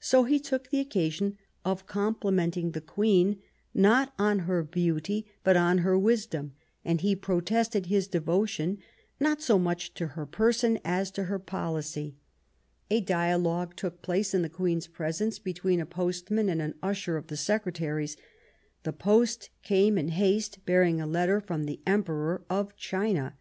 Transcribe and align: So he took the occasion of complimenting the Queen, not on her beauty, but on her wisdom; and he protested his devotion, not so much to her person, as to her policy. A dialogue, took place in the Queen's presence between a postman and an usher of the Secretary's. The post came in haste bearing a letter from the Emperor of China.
So 0.00 0.24
he 0.24 0.38
took 0.38 0.68
the 0.68 0.80
occasion 0.80 1.38
of 1.64 1.86
complimenting 1.86 2.72
the 2.72 2.82
Queen, 2.82 3.40
not 3.72 4.12
on 4.18 4.40
her 4.40 4.62
beauty, 4.62 5.24
but 5.42 5.56
on 5.56 5.78
her 5.78 5.98
wisdom; 5.98 6.52
and 6.84 7.00
he 7.00 7.16
protested 7.16 7.86
his 7.86 8.06
devotion, 8.06 8.80
not 9.18 9.40
so 9.40 9.58
much 9.58 9.94
to 9.94 10.08
her 10.08 10.26
person, 10.26 10.78
as 10.84 11.10
to 11.12 11.24
her 11.24 11.38
policy. 11.38 12.14
A 12.90 13.00
dialogue, 13.00 13.74
took 13.74 14.02
place 14.02 14.34
in 14.34 14.42
the 14.42 14.50
Queen's 14.50 14.88
presence 14.88 15.38
between 15.38 15.80
a 15.80 15.86
postman 15.86 16.50
and 16.50 16.60
an 16.60 16.74
usher 16.82 17.16
of 17.16 17.28
the 17.28 17.36
Secretary's. 17.38 18.18
The 18.82 18.92
post 18.92 19.48
came 19.62 19.96
in 19.96 20.08
haste 20.08 20.66
bearing 20.66 21.00
a 21.00 21.06
letter 21.06 21.40
from 21.40 21.64
the 21.64 21.80
Emperor 21.86 22.44
of 22.50 22.76
China. 22.76 23.36